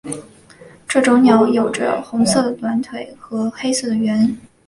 [0.87, 4.35] 这种鸟有着红色的短腿和黑色的喙。